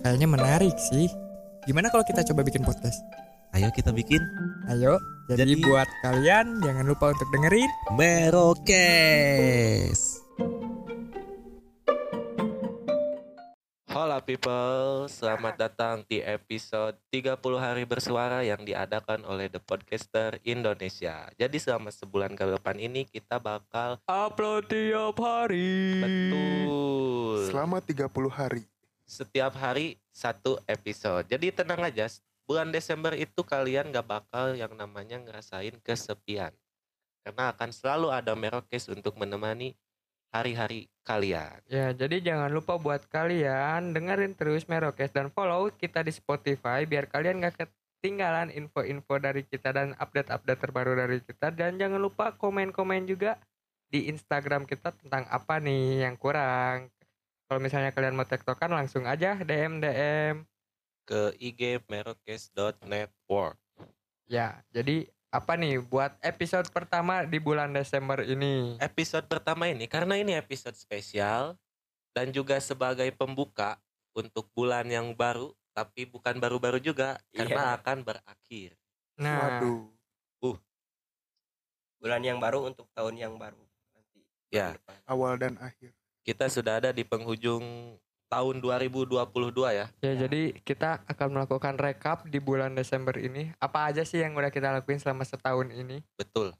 Kayaknya 0.00 0.28
menarik 0.32 0.76
sih 0.80 1.12
Gimana 1.68 1.92
kalau 1.92 2.00
kita 2.08 2.24
coba 2.32 2.40
bikin 2.40 2.64
podcast? 2.64 3.04
Ayo 3.52 3.68
kita 3.68 3.92
bikin 3.92 4.24
Ayo 4.72 4.96
Jadi, 5.28 5.60
Jadi- 5.60 5.60
buat 5.60 5.84
kalian 6.00 6.64
jangan 6.64 6.88
lupa 6.88 7.12
untuk 7.12 7.28
dengerin 7.28 7.68
Merokes. 8.00 10.00
Hola 13.90 14.22
people, 14.24 15.12
selamat 15.12 15.60
datang 15.60 15.96
di 16.08 16.24
episode 16.24 16.96
30 17.12 17.36
hari 17.60 17.84
bersuara 17.84 18.40
yang 18.40 18.64
diadakan 18.64 19.28
oleh 19.28 19.52
The 19.52 19.60
Podcaster 19.60 20.40
Indonesia. 20.48 21.28
Jadi 21.36 21.60
selama 21.60 21.92
sebulan 21.92 22.32
ke 22.32 22.48
depan 22.48 22.80
ini 22.80 23.04
kita 23.04 23.36
bakal 23.36 24.00
Upload 24.08 24.72
tiap 24.72 25.20
hari 25.20 26.00
betul 26.00 27.44
Selama 27.52 27.84
30 27.84 28.08
hari. 28.32 28.64
Setiap 29.10 29.58
hari 29.58 29.98
satu 30.14 30.62
episode. 30.70 31.26
Jadi 31.26 31.50
tenang 31.50 31.82
aja, 31.82 32.06
bulan 32.46 32.70
Desember 32.70 33.10
itu 33.18 33.42
kalian 33.42 33.90
gak 33.90 34.06
bakal 34.06 34.54
yang 34.54 34.70
namanya 34.78 35.18
ngerasain 35.18 35.74
kesepian. 35.82 36.54
Karena 37.26 37.50
akan 37.50 37.74
selalu 37.74 38.14
ada 38.14 38.38
Merokes 38.38 38.86
untuk 38.86 39.18
menemani 39.18 39.74
hari-hari 40.30 40.86
kalian. 41.02 41.58
Ya, 41.66 41.90
jadi 41.90 42.22
jangan 42.22 42.54
lupa 42.54 42.78
buat 42.78 43.02
kalian 43.10 43.90
dengerin 43.90 44.38
terus 44.38 44.70
Merokes 44.70 45.10
dan 45.10 45.34
follow 45.34 45.74
kita 45.74 46.06
di 46.06 46.14
Spotify 46.14 46.86
biar 46.86 47.10
kalian 47.10 47.42
gak 47.42 47.66
ketinggalan 47.66 48.54
info-info 48.54 49.18
dari 49.18 49.42
kita 49.42 49.74
dan 49.74 49.98
update-update 49.98 50.60
terbaru 50.62 50.94
dari 50.94 51.18
kita 51.18 51.50
dan 51.50 51.82
jangan 51.82 51.98
lupa 51.98 52.38
komen-komen 52.38 53.10
juga 53.10 53.42
di 53.90 54.06
Instagram 54.06 54.70
kita 54.70 54.94
tentang 54.94 55.26
apa 55.26 55.58
nih 55.58 56.06
yang 56.06 56.14
kurang. 56.14 56.94
Kalau 57.50 57.58
misalnya 57.58 57.90
kalian 57.90 58.14
mau 58.14 58.22
tektokan 58.22 58.70
langsung 58.70 59.10
aja 59.10 59.34
DM 59.42 59.82
DM. 59.82 60.46
ke 61.02 61.34
IG 61.42 61.82
merokes.network. 61.90 63.58
Ya, 64.30 64.62
jadi 64.70 65.10
apa 65.34 65.58
nih 65.58 65.82
buat 65.82 66.14
episode 66.22 66.70
pertama 66.70 67.26
di 67.26 67.42
bulan 67.42 67.74
Desember 67.74 68.22
ini? 68.22 68.78
Episode 68.78 69.26
pertama 69.26 69.66
ini 69.66 69.90
karena 69.90 70.14
ini 70.14 70.38
episode 70.38 70.78
spesial 70.78 71.58
dan 72.14 72.30
juga 72.30 72.62
sebagai 72.62 73.10
pembuka 73.10 73.82
untuk 74.14 74.46
bulan 74.54 74.86
yang 74.86 75.10
baru 75.18 75.50
tapi 75.74 76.06
bukan 76.06 76.38
baru-baru 76.38 76.78
juga 76.78 77.18
karena 77.34 77.74
akan 77.74 78.06
berakhir. 78.06 78.78
Nah, 79.18 79.58
Waduh. 79.58 79.90
bulan 81.98 82.22
yang 82.22 82.38
baru 82.38 82.70
untuk 82.70 82.86
tahun 82.94 83.18
yang 83.18 83.34
baru 83.34 83.58
nanti. 83.98 84.22
Ya. 84.54 84.78
Awal 85.10 85.42
dan 85.42 85.58
akhir. 85.58 85.90
Kita 86.20 86.52
sudah 86.52 86.78
ada 86.78 86.90
di 86.92 87.02
penghujung 87.02 87.96
tahun 88.30 88.62
2022 88.62 89.18
ya. 89.74 89.86
Ya, 89.98 90.12
jadi 90.14 90.54
kita 90.62 91.02
akan 91.08 91.28
melakukan 91.34 91.74
rekap 91.80 92.28
di 92.30 92.38
bulan 92.38 92.78
Desember 92.78 93.18
ini. 93.18 93.50
Apa 93.58 93.90
aja 93.90 94.06
sih 94.06 94.22
yang 94.22 94.38
udah 94.38 94.54
kita 94.54 94.70
lakuin 94.70 95.02
selama 95.02 95.26
setahun 95.26 95.74
ini? 95.74 96.06
Betul. 96.14 96.54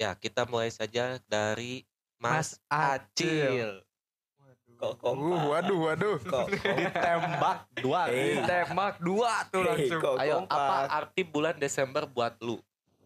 Ya, 0.00 0.16
kita 0.16 0.48
mulai 0.48 0.72
saja 0.72 1.20
dari 1.28 1.84
Mas, 2.16 2.56
Mas 2.56 2.72
Acil. 2.72 3.44
Acil. 3.44 3.70
Kok 4.80 4.96
Uh, 4.96 4.96
kompak? 4.96 5.44
waduh, 5.44 5.78
waduh. 5.92 6.16
Kok 6.24 6.46
Ditembak 6.56 7.58
dua. 7.84 8.00
Hei. 8.08 8.40
Tembak 8.40 8.96
dua 9.04 9.32
tuh 9.52 9.60
langsung. 9.60 10.00
Ayo, 10.16 10.34
kompak? 10.40 10.56
apa 10.56 10.76
arti 11.04 11.20
bulan 11.20 11.56
Desember 11.60 12.08
buat 12.08 12.32
lu? 12.40 12.56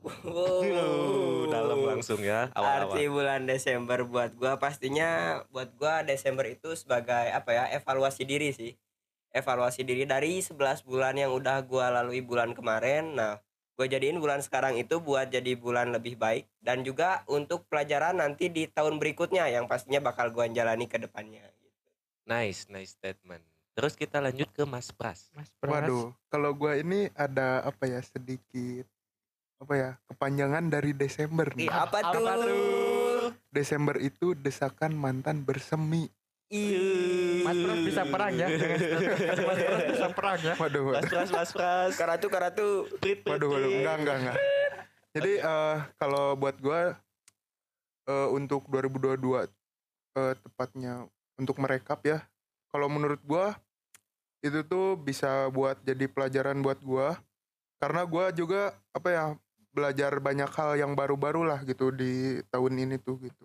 Wow. 0.05 1.49
Dalam 1.49 1.81
langsung 1.97 2.21
ya, 2.21 2.53
awal-awal. 2.53 2.93
Arti 2.93 3.09
bulan 3.09 3.49
Desember 3.49 4.05
buat 4.05 4.37
gua 4.37 4.61
pastinya 4.61 5.41
buat 5.49 5.73
gua 5.81 6.05
Desember 6.05 6.45
itu 6.45 6.77
sebagai 6.77 7.33
apa 7.33 7.51
ya 7.57 7.65
evaluasi 7.73 8.29
diri 8.29 8.53
sih. 8.53 8.77
Evaluasi 9.33 9.83
diri 9.83 10.05
dari 10.05 10.45
11 10.45 10.85
bulan 10.85 11.17
yang 11.17 11.33
udah 11.33 11.65
gua 11.65 11.89
lalui 11.89 12.21
bulan 12.21 12.53
kemarin. 12.53 13.17
Nah, 13.17 13.41
gua 13.81 13.89
jadiin 13.89 14.21
bulan 14.21 14.45
sekarang 14.45 14.77
itu 14.77 15.01
buat 15.01 15.33
jadi 15.33 15.57
bulan 15.57 15.91
lebih 15.97 16.21
baik 16.21 16.53
dan 16.61 16.85
juga 16.85 17.25
untuk 17.25 17.65
pelajaran 17.73 18.21
nanti 18.21 18.53
di 18.53 18.69
tahun 18.69 19.01
berikutnya 19.01 19.49
yang 19.49 19.65
pastinya 19.67 20.05
bakal 20.05 20.29
gua 20.31 20.45
jalani 20.53 20.85
ke 20.85 21.01
depannya 21.01 21.49
gitu. 21.65 21.89
Nice, 22.29 22.69
nice 22.69 22.93
statement. 22.93 23.43
Terus 23.75 23.99
kita 23.99 24.23
lanjut 24.23 24.47
ke 24.55 24.63
Mas 24.69 24.95
Pras. 24.95 25.33
Mas 25.35 25.51
Pras. 25.59 25.83
Waduh, 25.83 26.15
kalau 26.31 26.55
gua 26.55 26.79
ini 26.79 27.11
ada 27.17 27.65
apa 27.67 27.91
ya 27.91 27.99
sedikit 28.05 28.87
apa 29.65 29.75
ya 29.81 29.91
kepanjangan 30.13 30.69
dari 30.69 30.93
Desember 30.93 31.49
nih. 31.57 31.67
Ih, 31.67 31.73
apa, 31.73 32.05
Apa 32.05 32.13
tuh? 32.13 32.25
tuh? 32.45 33.29
Desember 33.49 33.97
itu 33.97 34.37
desakan 34.37 34.93
mantan 34.93 35.41
bersemi. 35.41 36.13
Ih. 36.53 37.41
Mas 37.41 37.57
Pras 37.57 37.81
bisa 37.81 38.03
perang 38.05 38.33
ya. 38.37 38.49
Mas 39.49 39.59
Pras 39.65 39.85
bisa 39.89 40.09
perang 40.13 40.39
ya. 40.45 40.55
Waduh, 40.61 40.83
Mas 40.85 40.95
waduh, 41.01 41.09
Pras, 41.09 41.31
Mas 41.33 41.51
Pras. 41.57 41.93
Karatu 41.97 42.27
karatu. 42.29 42.67
Prit, 43.01 43.25
prit, 43.25 43.33
waduh, 43.33 43.49
waduh. 43.57 43.71
enggak, 43.73 43.97
enggak, 44.05 44.17
enggak. 44.21 44.37
Jadi 45.17 45.33
eh, 45.41 45.77
kalau 45.97 46.37
buat 46.37 46.57
gua 46.61 47.01
eh, 48.05 48.29
untuk 48.29 48.69
2022 48.69 49.49
eh, 50.21 50.35
tepatnya 50.45 51.09
untuk 51.41 51.57
merekap 51.57 52.05
ya. 52.05 52.21
Kalau 52.69 52.93
menurut 52.93 53.25
gua 53.25 53.57
itu 54.45 54.61
tuh 54.69 55.01
bisa 55.01 55.49
buat 55.49 55.81
jadi 55.81 56.05
pelajaran 56.05 56.61
buat 56.61 56.77
gua 56.85 57.17
karena 57.81 58.05
gua 58.05 58.29
juga 58.29 58.77
apa 58.93 59.09
ya 59.09 59.25
belajar 59.75 60.23
banyak 60.23 60.47
hal 60.49 60.79
yang 60.79 60.95
baru-baru 60.95 61.43
lah 61.43 61.61
gitu 61.62 61.91
di 61.91 62.39
tahun 62.49 62.73
ini 62.79 62.97
tuh 62.97 63.19
gitu. 63.19 63.45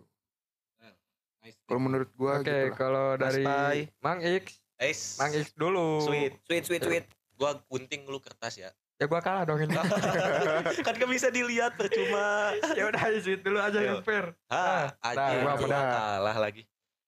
Nice 1.39 1.55
Kalau 1.65 1.79
menurut 1.79 2.09
gua 2.13 2.37
Oke, 2.37 2.45
gitu 2.45 2.67
lah. 2.69 2.75
kalau 2.77 3.05
dari 3.15 3.41
Pai. 3.41 3.77
Mang 3.99 4.19
X, 4.21 4.59
Ais. 4.77 4.99
Mang 5.17 5.31
X 5.31 5.55
dulu. 5.55 6.03
Sweet. 6.03 6.33
Sweet 6.45 6.63
sweet 6.67 6.83
sweet. 6.83 7.05
Gua 7.33 7.57
gunting 7.65 8.03
lu 8.05 8.19
kertas 8.19 8.59
ya. 8.59 8.69
Ya 8.99 9.07
gua 9.07 9.23
kalah 9.23 9.47
dong 9.47 9.63
ini. 9.63 9.71
kan 10.85 10.93
gak 10.93 11.07
bisa 11.07 11.31
dilihat 11.31 11.79
percuma. 11.79 12.51
ya 12.75 12.83
udah 12.85 13.01
sweet 13.17 13.39
dulu 13.41 13.57
aja 13.57 13.79
yang 13.79 14.03
fair. 14.03 14.35
Hah, 14.51 14.91
Nah, 14.99 15.09
aja 15.15 15.39
gua 15.39 15.53
gua 15.55 15.65
menang. 15.65 15.87
kalah 15.89 16.37
lagi. 16.37 16.63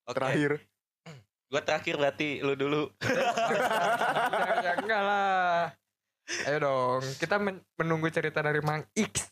Oke, 0.08 0.18
Terakhir 0.18 0.52
gua 1.52 1.60
terakhir 1.60 2.00
berarti 2.00 2.40
lu 2.40 2.56
dulu. 2.56 2.88
ya, 3.04 4.56
ya 4.64 4.72
enggak 4.80 5.02
lah. 5.04 5.41
Ayo 6.48 6.58
dong, 6.64 7.04
kita 7.20 7.38
men- 7.38 7.64
menunggu 7.76 8.08
cerita 8.10 8.40
dari 8.40 8.62
Mang 8.64 8.88
X. 8.96 9.30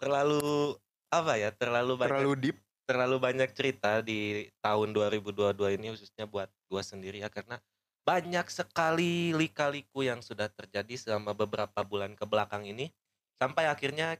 Terlalu 0.00 0.74
apa 1.12 1.38
ya? 1.38 1.50
Terlalu 1.54 1.92
banyak 1.96 2.10
terlalu 2.10 2.32
deep. 2.40 2.58
terlalu 2.90 3.16
banyak 3.22 3.50
cerita 3.54 4.02
di 4.02 4.50
tahun 4.58 4.90
2022 4.90 5.78
ini 5.78 5.94
khususnya 5.94 6.26
buat 6.26 6.50
gua 6.66 6.82
sendiri 6.82 7.22
ya 7.22 7.30
karena 7.30 7.62
banyak 8.02 8.50
sekali 8.50 9.30
lika-liku 9.30 10.02
yang 10.02 10.18
sudah 10.18 10.50
terjadi 10.50 10.98
selama 10.98 11.30
beberapa 11.30 11.86
bulan 11.86 12.18
ke 12.18 12.26
belakang 12.26 12.66
ini 12.66 12.90
sampai 13.38 13.70
akhirnya 13.70 14.18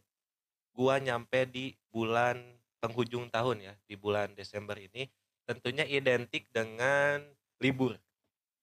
gua 0.71 1.03
nyampe 1.03 1.51
di 1.51 1.75
bulan 1.91 2.39
penghujung 2.79 3.27
tahun 3.27 3.59
ya 3.59 3.75
di 3.91 3.99
bulan 3.99 4.39
Desember 4.39 4.79
ini 4.79 5.11
tentunya 5.51 5.83
identik 5.91 6.47
dengan 6.55 7.27
libur 7.59 7.99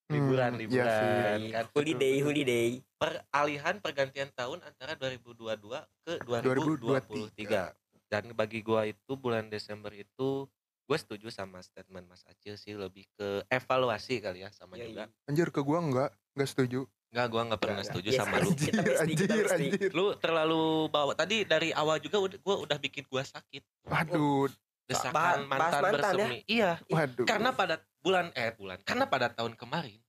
liburan 0.07 0.51
Hmm, 0.51 0.59
iya 0.63 0.68
liburan 0.86 1.38
sih. 1.38 1.51
kan 1.51 1.65
Holiday 1.69 2.15
holiday. 2.19 2.68
peralihan 2.95 3.75
pergantian 3.77 4.30
tahun 4.31 4.59
antara 4.62 4.95
2022 4.95 5.59
ke 6.01 6.13
2023. 6.24 7.75
Dan 8.06 8.31
bagi 8.31 8.59
gua 8.62 8.83
itu 8.83 9.12
bulan 9.13 9.48
Desember 9.48 9.92
itu 9.92 10.48
gue 10.88 10.95
setuju 10.98 11.27
sama 11.27 11.59
statement 11.59 12.07
Mas 12.07 12.24
Acil 12.24 12.56
sih 12.56 12.71
lebih 12.74 13.04
ke 13.12 13.44
evaluasi 13.45 14.18
kali 14.18 14.39
ya 14.39 14.50
sama 14.50 14.74
Iya, 14.74 14.83
juga 14.86 15.04
iya. 15.04 15.27
Anjir 15.27 15.48
ke 15.50 15.59
gua 15.59 15.83
enggak, 15.83 16.09
enggak 16.31 16.48
setuju. 16.48 16.88
Enggak, 17.09 17.27
gua 17.27 17.42
nggak 17.44 17.62
pernah 17.62 17.83
setuju 17.83 18.09
nggak. 18.09 18.19
sama 18.21 18.36
Yes, 18.38 18.42
lu. 18.42 18.51
Kita 18.54 18.63
Anjir, 18.71 18.88
mesti, 18.88 19.12
kita 19.13 19.24
anjir, 19.27 19.44
mesti. 19.45 19.65
anjir. 19.68 19.89
Lu 19.92 20.06
terlalu 20.15 20.63
bawa 20.88 21.13
tadi 21.13 21.38
dari 21.44 21.69
awal 21.71 22.00
juga 22.00 22.18
udah- 22.18 22.39
gua 22.39 22.56
udah 22.57 22.77
bikin 22.77 23.04
gua 23.06 23.21
sakit. 23.21 23.63
Waduh, 23.86 24.48
Desakan 24.88 25.12
bahas 25.12 25.38
mantan, 25.45 25.60
mantan 25.60 25.84
ya? 25.84 25.92
bersemi. 25.92 26.38
Iya, 26.48 26.72
waduh. 26.88 27.25
karena 27.28 27.50
pada 27.51 27.75
bulan 28.00 28.25
eh 28.34 28.51
bulan, 28.56 28.78
karena 28.88 29.06
pada 29.06 29.28
tahun 29.31 29.54
kemarin. 29.60 30.00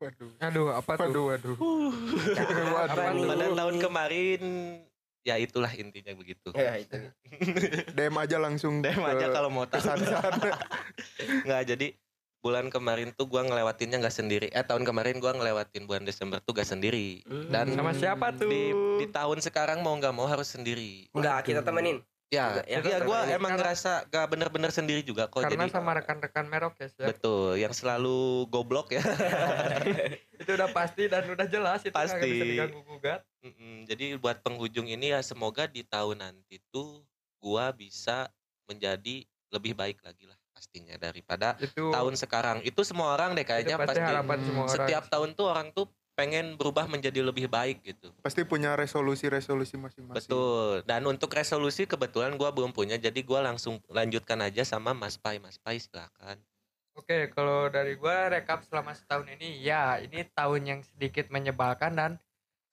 waduh. 0.00 0.30
Aduh, 0.40 0.68
apa 0.72 0.92
tuh? 0.96 1.04
Waduh, 1.04 1.24
waduh. 1.32 1.56
Apa 2.84 3.02
Waduh. 3.14 3.28
Pada 3.28 3.46
tahun 3.56 3.76
kemarin 3.80 4.42
ya 5.24 5.40
itulah 5.40 5.72
intinya 5.72 6.12
begitu. 6.12 6.52
Ya 6.52 6.76
itu. 6.76 6.96
DM 7.96 8.16
aja 8.20 8.36
langsung. 8.36 8.84
DM 8.84 9.00
aja 9.00 9.26
kalau 9.32 9.48
mau 9.48 9.64
tahu. 9.64 9.80
pesan-pesan. 9.80 10.32
Nggak 11.48 11.62
jadi 11.74 11.86
bulan 12.44 12.68
kemarin 12.68 13.08
tuh 13.16 13.24
gua 13.24 13.40
ngelewatinnya 13.48 14.04
nggak 14.04 14.12
sendiri. 14.12 14.46
Eh 14.52 14.60
tahun 14.60 14.84
kemarin 14.84 15.16
gua 15.16 15.32
ngelewatin 15.32 15.88
bulan 15.88 16.04
Desember 16.04 16.44
tuh 16.44 16.52
gak 16.52 16.68
sendiri. 16.68 17.24
Dan 17.48 17.72
Sama 17.72 17.96
siapa 17.96 18.36
tuh? 18.36 18.52
Di, 18.52 18.62
di 19.00 19.06
tahun 19.08 19.40
sekarang 19.40 19.80
mau 19.80 19.96
nggak 19.96 20.12
mau 20.12 20.28
harus 20.28 20.52
sendiri. 20.52 21.08
Enggak, 21.16 21.48
kita 21.48 21.64
temenin. 21.64 22.04
Ya, 22.34 22.46
Ya, 22.66 22.82
ya, 22.82 22.98
gue 22.98 23.06
karena- 23.06 23.30
emang 23.32 23.52
ngerasa 23.54 23.90
gak 24.06 24.26
bener-bener 24.26 24.68
sendiri 24.68 25.00
juga 25.00 25.26
kok. 25.26 25.40
Karena 25.40 25.64
jadi 25.64 25.72
sama 25.72 25.94
rekan-rekan 25.94 26.44
Merokes 26.44 26.92
ya. 26.94 27.06
betul, 27.06 27.54
yang 27.54 27.70
selalu 27.70 28.18
goblok 28.48 28.90
ya. 28.90 28.98
itu 30.34 30.50
udah 30.50 30.70
pasti 30.70 31.06
dan 31.06 31.24
udah 31.24 31.46
jelas 31.46 31.80
itu 31.80 31.94
Pasti. 31.94 32.18
bisa 32.20 32.44
diganggu 32.44 32.80
gugat. 32.82 33.22
Mm-mm, 33.40 33.86
jadi 33.86 34.16
buat 34.16 34.40
penghujung 34.40 34.86
ini 34.86 35.10
ya 35.10 35.20
semoga 35.20 35.64
di 35.66 35.82
tahun 35.82 36.20
nanti 36.20 36.58
tuh 36.68 37.04
gua 37.36 37.70
bisa 37.70 38.32
menjadi 38.64 39.22
lebih 39.50 39.72
baik 39.72 40.00
lagi 40.00 40.24
lah 40.24 40.34
pastinya 40.50 40.96
daripada 40.96 41.54
Itu 41.56 41.90
tahun 41.90 42.14
sekarang. 42.16 42.56
Itu 42.62 42.82
semua 42.82 43.12
orang 43.12 43.34
deh 43.34 43.42
kayaknya 43.42 43.76
pasti 43.76 43.94
pasti. 43.94 44.02
harapan 44.02 44.38
semua 44.40 44.64
orang. 44.64 44.74
Setiap 44.74 45.04
tahun 45.06 45.30
tuh 45.32 45.46
orang 45.46 45.68
tuh 45.70 45.86
pengen 46.14 46.54
berubah 46.54 46.86
menjadi 46.86 47.20
lebih 47.20 47.46
baik 47.46 47.82
gitu. 47.82 48.14
Pasti 48.22 48.42
punya 48.42 48.74
resolusi-resolusi 48.74 49.74
masing-masing. 49.76 50.14
Betul. 50.14 50.86
Dan 50.86 51.02
untuk 51.04 51.30
resolusi 51.30 51.84
kebetulan 51.84 52.34
gua 52.34 52.50
belum 52.50 52.70
punya, 52.70 52.94
jadi 52.94 53.18
gua 53.20 53.42
langsung 53.42 53.82
lanjutkan 53.90 54.38
aja 54.40 54.62
sama 54.62 54.94
Mas 54.94 55.14
Pai. 55.14 55.42
Mas 55.42 55.58
Pai 55.58 55.78
silakan. 55.78 56.38
Oke, 56.94 57.26
kalau 57.28 57.66
dari 57.66 57.98
gua 57.98 58.30
rekap 58.30 58.62
selama 58.62 58.94
setahun 58.94 59.26
ini, 59.34 59.58
ya 59.58 59.98
ini 59.98 60.22
tahun 60.30 60.62
yang 60.64 60.80
sedikit 60.82 61.28
menyebalkan 61.28 61.94
dan 61.94 62.12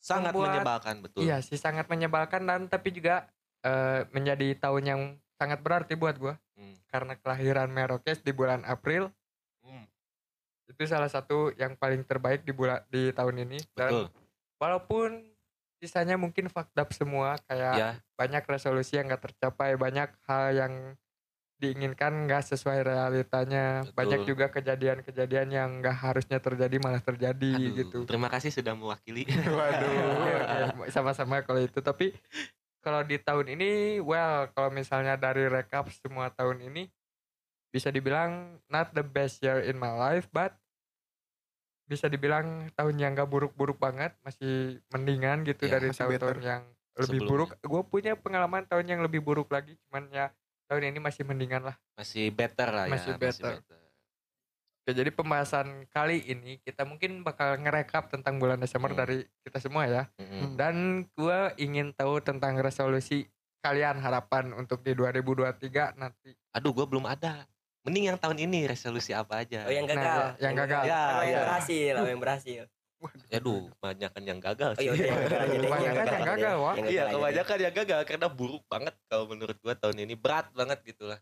Sangat 0.01 0.33
Membuat- 0.33 0.57
menyebalkan 0.57 0.95
betul. 1.05 1.21
iya 1.21 1.45
sih 1.45 1.61
sangat 1.61 1.85
menyebalkan 1.85 2.41
dan 2.41 2.65
tapi 2.65 2.89
juga 2.89 3.29
eh, 3.61 4.09
menjadi 4.09 4.57
tahun 4.57 4.83
yang 4.83 5.01
sangat 5.37 5.61
berarti 5.61 5.93
buat 5.93 6.17
gua 6.17 6.41
Hmm. 6.57 6.73
karena 6.89 7.13
kelahiran 7.21 7.69
Merokes 7.69 8.25
di 8.25 8.33
bulan 8.33 8.65
April 8.65 9.13
itu 10.71 10.83
salah 10.87 11.11
satu 11.11 11.51
yang 11.59 11.75
paling 11.75 12.07
terbaik 12.07 12.47
di 12.47 12.55
bulan 12.55 12.81
di 12.87 13.11
tahun 13.11 13.43
ini 13.43 13.59
betul. 13.59 13.75
dan 13.77 13.91
walaupun 14.57 15.09
sisanya 15.81 16.15
mungkin 16.15 16.47
fucked 16.47 16.77
up 16.77 16.93
semua 16.93 17.35
kayak 17.49 17.75
Ya, 17.75 17.91
banyak 18.13 18.45
resolusi 18.45 19.01
yang 19.01 19.09
gak 19.09 19.33
tercapai 19.33 19.73
banyak 19.75 20.13
hal 20.29 20.45
yang 20.53 20.73
diinginkan 21.61 22.25
nggak 22.25 22.41
sesuai 22.41 22.81
realitanya 22.81 23.85
Betul. 23.85 23.93
banyak 23.93 24.21
juga 24.25 24.45
kejadian-kejadian 24.49 25.47
yang 25.53 25.69
nggak 25.77 25.93
harusnya 25.93 26.41
terjadi 26.41 26.73
malah 26.81 27.05
terjadi 27.05 27.53
aduh, 27.53 27.77
gitu 27.77 27.97
Terima 28.09 28.33
kasih 28.33 28.49
sudah 28.49 28.73
mewakili. 28.73 29.29
Waduh. 29.61 30.81
Oke. 30.81 30.89
sama-sama 30.89 31.45
kalau 31.45 31.61
itu 31.61 31.77
tapi 31.85 32.17
kalau 32.81 33.05
di 33.05 33.21
tahun 33.21 33.53
ini 33.53 34.01
well 34.01 34.49
kalau 34.57 34.73
misalnya 34.73 35.13
dari 35.21 35.45
rekap 35.45 35.85
semua 35.93 36.33
tahun 36.33 36.65
ini 36.65 36.89
bisa 37.69 37.93
dibilang 37.93 38.57
not 38.65 38.89
the 38.97 39.05
best 39.05 39.37
year 39.45 39.61
in 39.61 39.77
my 39.77 39.93
life 39.93 40.25
but 40.33 40.57
bisa 41.91 42.07
dibilang 42.07 42.47
tahun 42.71 42.95
yang 42.95 43.11
gak 43.11 43.27
buruk-buruk 43.27 43.75
banget 43.75 44.15
masih 44.21 44.79
mendingan 44.89 45.43
gitu 45.43 45.67
Ya, 45.67 45.75
dari 45.75 45.91
masih 45.91 45.99
tahun-tahun 46.01 46.31
better. 46.33 46.47
yang 46.47 46.63
lebih 46.93 47.03
Sebelumnya. 47.19 47.29
buruk 47.29 47.49
gue 47.61 47.81
punya 47.85 48.13
pengalaman 48.15 48.63
tahun 48.63 48.85
yang 48.87 49.01
lebih 49.01 49.19
buruk 49.19 49.47
lagi 49.47 49.75
cuman 49.83 50.07
ya 50.09 50.31
tahun 50.65 50.87
ini 50.87 50.99
masih 50.99 51.23
mendingan 51.23 51.63
lah 51.63 51.75
Masih 51.93 52.31
better 52.31 52.69
lah 52.69 52.87
ya. 52.87 52.91
Masih 52.91 53.13
better. 53.15 53.59
Oke, 54.81 54.91
jadi 54.91 55.07
pembahasan 55.09 55.67
kali 55.87 56.25
ini 56.25 56.57
kita 56.59 56.81
mungkin 56.83 57.21
bakal 57.21 57.53
ngerekap 57.55 58.09
tentang 58.09 58.35
bulan 58.35 58.57
Desember 58.57 58.89
Hmm. 58.89 58.97
dari 58.97 59.17
kita 59.39 59.59
semua 59.59 59.85
ya 59.85 60.03
Mm-mm. 60.15 60.57
dan 60.57 60.75
gua 61.13 61.53
ingin 61.55 61.91
tahu 61.91 62.17
tentang 62.19 62.57
resolusi 62.57 63.29
kalian 63.61 63.99
harapan 63.99 64.49
untuk 64.51 64.81
di 64.81 64.97
2023 64.97 65.93
nanti. 65.93 66.33
Aduh, 66.51 66.73
gue 66.73 66.81
belum 66.83 67.05
ada. 67.05 67.45
Mending 67.81 68.13
yang 68.13 68.19
tahun 68.21 68.37
ini 68.37 68.69
resolusi 68.69 69.09
apa 69.11 69.41
aja. 69.41 69.65
Oh 69.65 69.73
yang 69.73 69.89
Nah, 69.89 69.95
gagal. 69.97 70.25
ya, 70.37 70.45
yang 70.45 70.55
gagal. 70.55 70.81
Ya, 70.85 71.01
Sama 71.01 71.21
yang 71.21 71.33
ya. 71.33 71.41
berhasil, 71.41 71.91
sama 71.97 72.09
yang 72.09 72.21
berhasil. 72.21 72.63
Aduh, 73.33 73.61
kebanyakan 73.73 74.23
yang 74.29 74.37
gagal 74.39 74.71
Oh 74.77 74.77
sih. 74.77 74.85
iya, 74.85 74.93
udah, 74.93 75.07
yang 75.09 75.17
gagal 75.17 75.39
aja 75.41 75.49
deh. 75.49 75.65
Kebanyakan 75.65 76.05
yang 76.05 76.21
gagal, 76.29 76.55
Wak. 76.61 76.73
Yang 76.77 76.85
Iya, 76.93 77.03
kebanyakan 77.09 77.57
yang 77.57 77.73
gagal 77.73 78.01
karena 78.05 78.27
buruk 78.29 78.63
banget 78.69 78.93
kalau 79.09 79.25
menurut 79.25 79.57
gua 79.57 79.73
tahun 79.73 79.97
ini 79.99 80.13
berat 80.13 80.53
banget 80.53 80.79
gitu 80.85 81.09
lah. 81.09 81.17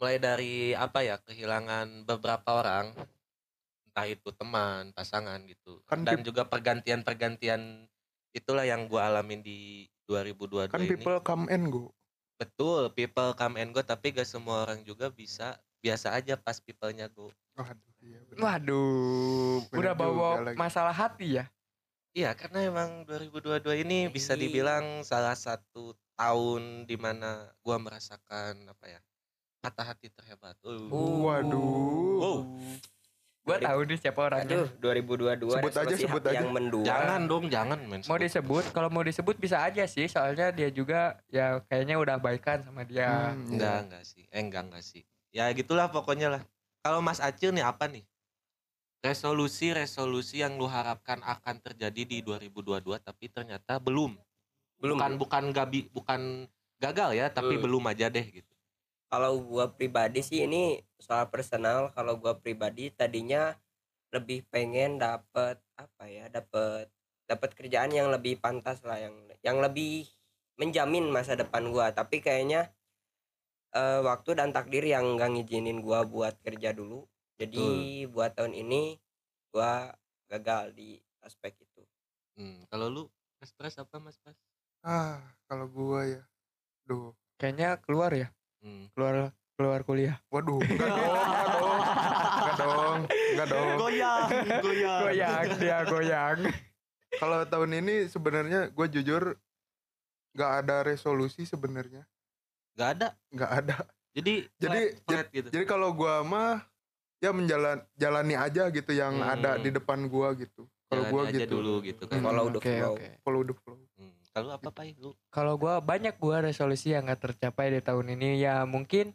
Mulai 0.00 0.16
dari 0.16 0.54
apa 0.72 0.98
ya 1.04 1.20
kehilangan 1.20 2.08
beberapa 2.08 2.48
orang, 2.54 2.96
entah 3.84 4.06
itu 4.08 4.30
teman, 4.32 4.96
pasangan 4.96 5.36
gitu, 5.44 5.84
Kan 5.84 6.08
dan 6.08 6.24
juga 6.24 6.48
pergantian-pergantian 6.48 7.84
itulah 8.30 8.64
yang 8.64 8.88
gua 8.88 9.12
alamin 9.12 9.44
di 9.44 9.84
2022 10.08 10.72
Kan 10.72 10.80
ini. 10.80 10.96
people 10.96 11.20
come 11.20 11.52
and 11.52 11.68
go. 11.68 11.92
Betul, 12.38 12.94
people 12.94 13.34
come 13.34 13.58
and 13.58 13.74
go, 13.74 13.82
tapi 13.82 14.14
gak 14.14 14.22
semua 14.24 14.62
orang 14.62 14.86
juga 14.86 15.10
bisa 15.10 15.58
biasa 15.82 16.14
aja 16.14 16.38
pas 16.38 16.62
people-nya 16.62 17.10
go. 17.10 17.34
Waduh, 17.58 17.92
iya 17.98 18.22
bener. 18.30 18.38
Waduh, 18.38 19.58
Bener 19.66 19.78
udah 19.82 19.94
bawa 19.98 20.28
masalah 20.54 20.94
hati 20.94 21.42
ya. 21.42 21.50
Iya, 22.14 22.34
karena 22.38 22.66
emang 22.66 23.02
2022 23.06 23.82
ini 23.82 24.06
bisa 24.06 24.38
Iya. 24.38 24.42
dibilang 24.46 25.02
salah 25.02 25.34
satu 25.34 25.94
tahun 26.14 26.86
di 26.86 26.94
mana 26.94 27.46
gua 27.62 27.78
merasakan 27.78 28.66
apa 28.66 28.86
ya 28.86 29.00
patah 29.58 29.94
hati 29.94 30.06
terhebat. 30.10 30.54
Uh. 30.62 30.86
Waduh. 31.26 31.62
Wow. 32.18 32.38
Gua 33.48 33.58
tahu 33.58 33.80
nih 33.82 33.96
siapa 33.96 34.20
orangnya. 34.22 34.56
Aduh, 34.60 34.68
2022 34.78 35.56
Sebut 35.56 35.72
aja, 35.74 35.94
sebut 35.96 36.22
aja. 36.22 36.36
yang 36.36 36.48
mendua. 36.50 36.84
Jangan 36.84 37.20
dong, 37.24 37.44
jangan 37.48 37.78
men. 37.80 38.00
Mau 38.04 38.18
disebut, 38.18 38.64
kalau 38.70 38.88
mau 38.88 39.00
disebut 39.00 39.34
bisa 39.34 39.56
aja 39.58 39.84
sih, 39.84 40.04
soalnya 40.04 40.52
dia 40.52 40.68
juga 40.68 41.16
ya 41.26 41.64
kayaknya 41.64 41.96
udah 41.96 42.16
baikan 42.16 42.60
sama 42.60 42.84
dia. 42.84 43.32
Hmm, 43.32 43.48
Enggak, 43.50 43.72
iya. 43.72 43.82
enggak 43.82 44.02
sih. 44.04 44.24
Eh, 44.28 44.38
enggak, 44.38 44.62
enggak 44.68 44.84
sih. 44.84 45.02
Ya 45.30 45.48
gitulah 45.50 45.88
pokoknya 45.88 46.28
lah. 46.30 46.42
Kalau 46.78 47.00
Mas 47.00 47.18
Acil 47.18 47.50
nih 47.50 47.64
apa 47.64 47.84
nih? 47.84 48.04
Resolusi-resolusi 48.98 50.42
yang 50.42 50.58
lu 50.58 50.66
harapkan 50.66 51.22
akan 51.22 51.62
terjadi 51.62 52.02
di 52.02 52.18
2022 52.20 52.98
tapi 52.98 53.26
ternyata 53.26 53.78
belum. 53.78 54.18
Belum. 54.76 54.98
Bukan 54.98 55.12
bukan 55.16 55.44
gabi, 55.48 55.86
bukan 55.88 56.46
gagal 56.76 57.10
ya, 57.12 57.26
tapi 57.28 57.56
Hmm. 57.56 57.62
belum 57.62 57.82
aja 57.86 58.06
deh 58.06 58.22
gitu. 58.22 58.47
Kalau 59.08 59.40
gua 59.40 59.72
pribadi 59.72 60.20
sih 60.20 60.44
ini 60.44 60.84
soal 61.00 61.32
personal, 61.32 61.88
kalau 61.96 62.20
gua 62.20 62.36
pribadi 62.36 62.92
tadinya 62.92 63.56
lebih 64.12 64.44
pengen 64.52 65.00
dapet 65.00 65.56
apa 65.76 66.04
ya, 66.08 66.28
dapet 66.28 66.88
dapat 67.28 67.50
kerjaan 67.56 67.92
yang 67.92 68.08
lebih 68.12 68.40
pantas 68.40 68.80
lah 68.84 69.00
yang 69.00 69.16
yang 69.44 69.58
lebih 69.60 70.08
menjamin 70.60 71.08
masa 71.08 71.36
depan 71.40 71.72
gua, 71.72 71.92
tapi 71.92 72.20
kayaknya 72.20 72.72
eh, 73.72 74.00
waktu 74.04 74.30
dan 74.38 74.50
takdir 74.52 74.84
yang 74.84 75.16
nggak 75.16 75.30
ngizinin 75.34 75.80
gua 75.80 76.04
buat 76.04 76.36
kerja 76.44 76.72
dulu. 76.76 77.04
Jadi 77.38 78.04
buat 78.10 78.34
tahun 78.34 78.52
ini 78.56 78.98
gua 79.54 79.94
gagal 80.28 80.74
di 80.76 80.98
aspek 81.24 81.54
itu. 81.64 81.82
Hmm, 82.36 82.66
kalau 82.68 82.86
lu 82.92 83.02
Mas 83.38 83.54
Pras 83.54 83.78
apa 83.78 83.96
Mas 84.02 84.18
Pras? 84.20 84.36
Ah, 84.82 85.22
kalau 85.48 85.66
gua 85.70 86.04
ya. 86.04 86.22
Duh. 86.88 87.14
Kayaknya 87.38 87.78
keluar 87.78 88.10
ya, 88.10 88.34
Hmm. 88.58 88.90
keluar 88.92 89.30
keluar 89.54 89.80
kuliah. 89.82 90.16
Waduh, 90.28 90.58
enggak 90.58 90.88
dong, 90.88 91.18
enggak 91.18 91.46
dong. 91.48 91.78
Enggak 92.38 92.56
dong, 92.58 92.98
enggak 93.32 93.48
dong. 93.48 93.76
Goyang, 93.78 94.26
goyang. 94.60 95.00
Goyang 95.04 95.44
dia 95.56 95.78
goyang. 95.84 96.38
Kalau 97.14 97.40
tahun 97.44 97.70
ini 97.76 97.94
sebenarnya 98.06 98.68
gue 98.68 98.86
jujur 98.90 99.34
nggak 100.32 100.52
ada 100.62 100.76
resolusi 100.82 101.42
sebenarnya, 101.42 102.06
Gak 102.74 102.88
ada. 102.94 103.08
nggak 103.30 103.52
ada. 103.56 103.76
Jadi 104.12 104.46
Jadi- 104.54 104.94
flat, 105.00 105.06
flat 105.06 105.26
gitu. 105.30 105.48
Jadi 105.50 105.64
kalau 105.64 105.90
gua 105.90 106.22
mah 106.22 106.62
ya 107.18 107.30
menjalan 107.30 107.82
jalani 107.94 108.34
aja 108.34 108.66
gitu 108.68 108.92
yang 108.92 109.14
Hmm. 109.16 109.34
ada 109.34 109.58
di 109.58 109.70
depan 109.70 110.06
gua 110.06 110.34
gitu. 110.34 110.66
Kalau 110.86 111.04
aja 111.22 111.34
gitu. 111.34 111.58
dulu 111.58 111.82
gitu 111.82 112.06
kan. 112.06 112.18
Hmm, 112.18 112.24
Follow 112.24 112.46
the 112.48 112.60
flow. 112.60 112.94
Follow 113.22 113.42
the 113.42 113.54
flow. 113.56 113.78
Hmm. 113.98 114.17
Kalau 114.32 114.54
apa 114.54 114.70
Pai 114.70 114.94
lu? 114.98 115.16
Kalau 115.32 115.54
gua 115.58 115.80
banyak 115.82 116.14
gua 116.20 116.44
resolusi 116.44 116.92
yang 116.94 117.08
gak 117.08 117.32
tercapai 117.32 117.72
di 117.74 117.80
tahun 117.82 118.14
ini 118.14 118.42
ya 118.42 118.62
mungkin 118.68 119.12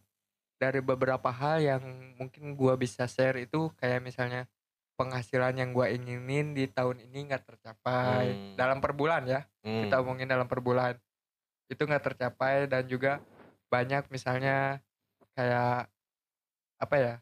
dari 0.57 0.79
beberapa 0.79 1.27
hal 1.31 1.59
yang 1.63 1.83
mungkin 2.15 2.55
gua 2.55 2.79
bisa 2.79 3.07
share 3.07 3.41
itu 3.43 3.71
kayak 3.79 3.99
misalnya 4.03 4.47
penghasilan 4.95 5.57
yang 5.57 5.73
gua 5.73 5.89
inginin 5.89 6.53
di 6.53 6.69
tahun 6.69 7.01
ini 7.09 7.27
nggak 7.33 7.43
tercapai 7.49 8.23
Hmm. 8.31 8.55
dalam 8.55 8.77
per 8.77 8.93
bulan 8.93 9.25
ya 9.25 9.41
Hmm. 9.65 9.89
kita 9.89 9.99
omongin 10.05 10.29
dalam 10.29 10.45
per 10.45 10.61
bulan 10.61 10.95
itu 11.67 11.81
nggak 11.81 12.13
tercapai 12.13 12.69
dan 12.69 12.85
juga 12.85 13.17
banyak 13.73 14.05
misalnya 14.13 14.79
kayak 15.33 15.89
apa 16.77 16.95
ya 16.95 17.13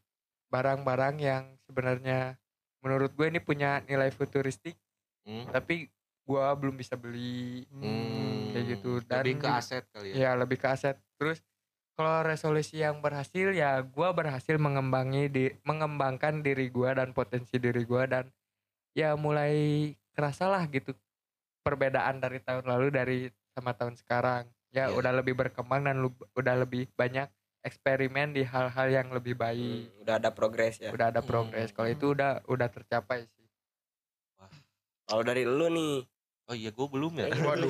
barang-barang 0.52 1.16
yang 1.24 1.44
sebenarnya 1.64 2.36
menurut 2.84 3.16
gue 3.16 3.32
ini 3.32 3.40
punya 3.40 3.80
nilai 3.88 4.12
futuristik 4.12 4.76
Hmm. 5.22 5.48
tapi 5.54 5.86
gua 6.24 6.54
belum 6.54 6.74
bisa 6.74 6.94
beli 6.94 7.66
Hmm. 7.68 8.52
kayak 8.52 8.66
gitu. 8.72 8.92
Dan 9.02 9.22
lebih 9.22 9.36
ke 9.38 9.50
aset 9.50 9.84
kali 9.90 10.08
ya. 10.10 10.16
ya 10.16 10.32
lebih 10.34 10.58
ke 10.58 10.68
aset 10.68 10.96
terus 11.16 11.40
kalau 11.94 12.24
resolusi 12.24 12.80
yang 12.80 12.98
berhasil 12.98 13.52
ya 13.52 13.82
gua 13.82 14.12
berhasil 14.12 14.56
mengembangi 14.56 15.28
di 15.28 15.46
mengembangkan 15.62 16.40
diri 16.40 16.68
gua 16.68 16.94
dan 16.94 17.12
potensi 17.12 17.56
diri 17.56 17.84
gua 17.84 18.06
dan 18.06 18.26
ya 18.92 19.14
mulai 19.14 19.88
kerasa 20.12 20.48
lah 20.48 20.68
gitu 20.68 20.92
perbedaan 21.62 22.18
dari 22.18 22.40
tahun 22.40 22.66
lalu 22.66 22.88
dari 22.90 23.20
sama 23.50 23.72
tahun 23.72 23.96
sekarang 23.96 24.48
ya 24.70 24.88
Iya. 24.88 24.96
udah 24.96 25.12
lebih 25.14 25.36
berkembang 25.36 25.84
dan 25.84 26.00
lu- 26.00 26.26
udah 26.34 26.56
lebih 26.58 26.88
banyak 26.92 27.28
eksperimen 27.62 28.34
di 28.34 28.42
hal-hal 28.42 28.88
yang 28.90 29.08
lebih 29.10 29.36
baik 29.36 29.86
Hmm, 29.88 30.02
udah 30.02 30.16
ada 30.18 30.32
progres 30.32 30.76
ya 30.78 30.90
udah 30.90 31.12
ada 31.12 31.22
progres 31.22 31.70
kalau 31.70 31.86
Hmm. 31.86 31.96
itu 31.96 32.06
udah 32.10 32.32
udah 32.48 32.68
tercapai 32.68 33.28
sih 33.28 33.41
kalau 35.12 35.24
dari 35.28 35.44
lu 35.44 35.68
nih 35.68 36.08
Oh 36.50 36.56
iya 36.58 36.68
gue 36.68 36.84
belum 36.84 37.16
ya. 37.16 37.32
Waduh. 37.32 37.70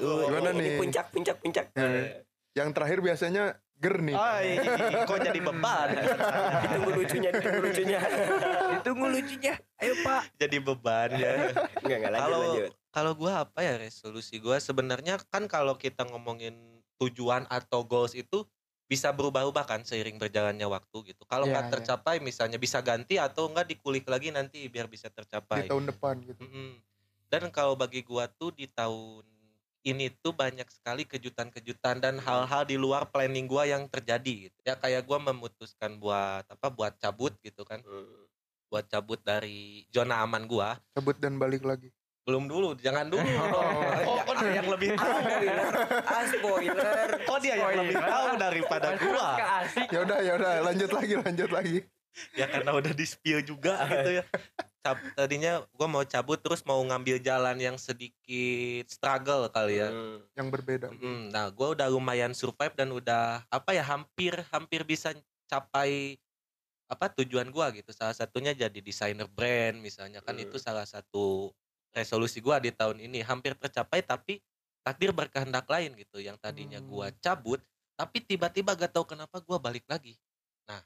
Lu, 0.00 0.24
Gimana 0.24 0.56
ini 0.56 0.72
nih? 0.72 0.76
puncak 0.80 1.12
puncak 1.12 1.36
puncak 1.36 1.64
Ya. 1.76 2.24
Yang 2.56 2.68
terakhir 2.72 2.98
biasanya 3.04 3.60
ger 3.76 4.00
nih. 4.00 4.16
Ay, 4.16 4.56
kok 5.04 5.20
jadi 5.20 5.36
beban? 5.36 5.88
ditunggu 6.64 6.90
lucunya 6.96 7.30
ditunggu 7.32 7.60
lucunya 7.60 8.00
ditunggu 8.76 9.06
lucunya 9.08 9.54
ayo 9.80 9.94
pak 10.04 10.22
jadi 10.36 10.56
beban 10.60 11.10
ya. 11.16 11.32
enggak 11.84 11.96
enggak 12.00 12.12
lanjut 12.12 12.24
Kalau 12.24 12.38
lanjut 12.40 12.70
kalau 12.90 13.12
gua 13.16 13.32
apa 13.44 13.60
ya 13.64 13.74
resolusi 13.76 14.36
gua 14.40 14.56
sebenarnya 14.60 15.20
kan 15.28 15.44
kalau 15.48 15.76
kita 15.76 16.04
ngomongin 16.08 16.56
tujuan 17.00 17.44
atau 17.48 17.84
goals 17.84 18.12
itu 18.12 18.44
bisa 18.90 19.14
berubah-ubah 19.14 19.70
kan 19.70 19.86
seiring 19.86 20.18
berjalannya 20.18 20.66
waktu 20.66 21.14
gitu. 21.14 21.22
Kalau 21.30 21.46
nggak 21.46 21.70
iya. 21.70 21.72
tercapai 21.78 22.18
misalnya 22.18 22.58
bisa 22.58 22.82
ganti 22.82 23.22
atau 23.22 23.46
enggak 23.46 23.70
dikulik 23.70 24.02
lagi 24.10 24.34
nanti 24.34 24.66
biar 24.66 24.90
bisa 24.90 25.06
Di 25.06 25.14
tercapai. 25.14 25.70
tahun 25.70 25.94
depan 25.94 26.18
gitu. 26.26 26.42
Mm-mm. 26.42 26.74
Dan 27.30 27.54
kalau 27.54 27.78
bagi 27.78 28.02
gua 28.02 28.26
tuh 28.26 28.50
di 28.50 28.66
tahun 28.66 29.22
ini 29.86 30.10
tuh 30.18 30.34
banyak 30.34 30.66
sekali 30.66 31.06
kejutan-kejutan 31.06 32.02
dan 32.02 32.18
hal-hal 32.18 32.66
di 32.66 32.74
luar 32.74 33.06
planning 33.06 33.46
gua 33.46 33.62
yang 33.62 33.86
terjadi 33.86 34.50
gitu. 34.50 34.58
Ya 34.66 34.74
kayak 34.74 35.06
gua 35.06 35.22
memutuskan 35.22 35.94
buat 36.02 36.42
apa 36.50 36.66
buat 36.74 36.98
cabut 36.98 37.38
gitu 37.46 37.62
kan. 37.62 37.86
Hmm. 37.86 38.26
Buat 38.66 38.90
cabut 38.90 39.22
dari 39.22 39.86
zona 39.94 40.18
aman 40.18 40.50
gua. 40.50 40.74
Cabut 40.98 41.14
dan 41.14 41.38
balik 41.38 41.62
lagi. 41.62 41.94
Belum 42.20 42.44
dulu, 42.46 42.76
jangan 42.76 43.08
dulu. 43.08 43.24
oh, 44.08 44.18
kok 44.20 44.34
dia 44.38 44.52
yang 44.60 44.68
lebih 44.68 44.94
tahu? 44.94 45.08
spoiler 45.18 45.68
ah 46.04 46.24
spoiler 46.28 47.08
Kok 47.24 47.38
dia 47.40 47.54
yang 47.56 47.74
lebih 47.80 47.96
tahu 47.96 48.26
daripada 48.36 48.88
gua? 49.00 49.28
Ya 49.88 49.98
udah 50.04 50.18
ya 50.20 50.32
udah 50.36 50.52
lanjut 50.62 50.90
lagi 50.92 51.14
lanjut 51.16 51.50
lagi. 51.50 51.78
Ya 52.34 52.50
karena 52.50 52.74
udah 52.74 52.92
di 52.92 53.06
spill 53.06 53.40
juga 53.40 53.80
gitu 53.86 54.20
ya. 54.20 54.24
Cab- 54.80 55.12
tadinya 55.12 55.62
gua 55.72 55.86
mau 55.86 56.04
cabut 56.04 56.36
terus 56.36 56.60
mau 56.64 56.80
ngambil 56.80 57.20
jalan 57.20 57.56
yang 57.56 57.76
sedikit 57.76 58.84
struggle 58.86 59.48
kali 59.48 59.78
ya. 59.78 59.88
Hmm. 59.88 60.18
Yang 60.34 60.48
berbeda. 60.50 60.86
Mm, 60.90 61.30
nah, 61.30 61.48
gue 61.48 61.68
udah 61.70 61.86
lumayan 61.86 62.32
survive 62.32 62.74
dan 62.74 62.90
udah 62.90 63.44
apa 63.46 63.70
ya 63.72 63.84
hampir 63.84 64.34
hampir 64.50 64.82
bisa 64.82 65.12
capai 65.46 66.18
apa 66.84 67.06
tujuan 67.14 67.46
gua 67.48 67.70
gitu. 67.70 67.92
Salah 67.92 68.12
satunya 68.12 68.50
jadi 68.50 68.78
desainer 68.78 69.30
brand 69.30 69.78
misalnya 69.78 70.18
kan 70.20 70.34
Hmm. 70.34 70.44
itu 70.44 70.58
salah 70.58 70.84
satu 70.84 71.54
resolusi 71.94 72.38
gua 72.44 72.58
di 72.62 72.70
tahun 72.74 73.00
ini 73.02 73.22
hampir 73.26 73.54
tercapai 73.58 74.02
tapi 74.04 74.40
takdir 74.86 75.10
berkehendak 75.14 75.66
lain 75.70 75.94
gitu. 75.98 76.18
Yang 76.22 76.38
tadinya 76.42 76.80
gua 76.84 77.10
Hmm. 77.10 77.20
cabut 77.22 77.60
tapi 77.98 78.24
tiba-tiba 78.24 78.72
gak 78.78 78.92
tahu 78.96 79.04
kenapa 79.16 79.38
gua 79.44 79.58
balik 79.60 79.84
lagi. 79.90 80.16
Nah, 80.68 80.80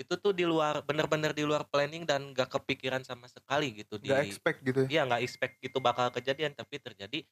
itu 0.00 0.14
tuh 0.20 0.32
di 0.36 0.44
luar 0.48 0.82
bener-bener 0.86 1.32
di 1.36 1.44
luar 1.46 1.64
planning 1.68 2.04
dan 2.08 2.32
gak 2.36 2.52
kepikiran 2.60 3.02
sama 3.06 3.26
sekali 3.30 3.72
gitu 3.84 3.96
di 4.00 4.10
Gak 4.10 4.20
expect 4.28 4.58
gitu 4.64 4.80
ya. 4.88 4.90
Iya 4.90 5.02
nggak 5.08 5.22
expect 5.26 5.56
itu 5.66 5.78
bakal 5.82 6.12
kejadian 6.14 6.54
tapi 6.54 6.78
terjadi 6.78 7.26